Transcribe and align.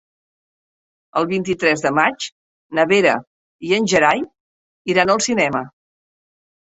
El 1.19 1.25
vint-i-tres 1.31 1.83
de 1.83 1.91
maig 1.97 2.25
na 2.79 2.85
Vera 2.91 3.11
i 3.67 3.75
en 3.77 3.85
Gerai 3.91 4.23
iran 4.95 5.13
al 5.17 5.23
cinema. 5.27 5.63